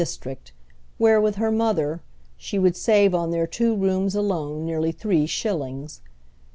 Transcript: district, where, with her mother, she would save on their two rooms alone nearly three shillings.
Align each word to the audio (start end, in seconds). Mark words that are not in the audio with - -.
district, 0.03 0.51
where, 0.97 1.21
with 1.21 1.35
her 1.35 1.51
mother, 1.51 2.01
she 2.35 2.57
would 2.57 2.75
save 2.75 3.13
on 3.13 3.29
their 3.29 3.45
two 3.45 3.75
rooms 3.75 4.15
alone 4.15 4.65
nearly 4.65 4.91
three 4.91 5.27
shillings. 5.27 6.01